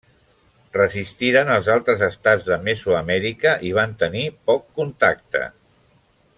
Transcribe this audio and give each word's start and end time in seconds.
Resistiren 0.77 1.51
als 1.55 1.69
altres 1.73 2.01
estats 2.07 2.49
de 2.49 2.59
Mesoamèrica 2.69 3.53
i 3.59 3.69
hi 3.69 3.77
van 3.81 3.95
tenir 4.05 4.27
poc 4.51 4.67
contacte. 4.81 5.47